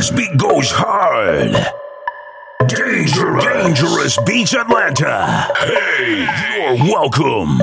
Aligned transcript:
This 0.00 0.10
beat 0.12 0.34
goes 0.38 0.70
hard. 0.70 1.52
Dangerous, 2.66 3.44
dangerous 3.44 4.18
beats 4.24 4.54
Atlanta. 4.54 5.46
Hey, 5.58 6.26
you're 6.56 6.90
welcome. 6.90 7.58